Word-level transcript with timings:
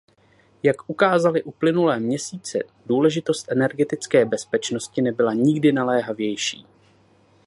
Jak 0.63 0.89
ukázaly 0.89 1.43
uplynulé 1.43 1.99
měsíce, 1.99 2.59
důležitost 2.85 3.51
energetické 3.51 4.25
bezpečnosti 4.25 5.01
nebyla 5.01 5.33
nikdy 5.33 5.71
naléhavější. 5.71 6.65